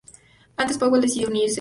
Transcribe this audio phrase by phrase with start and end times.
[0.57, 1.49] Antes Powell decidió unirse.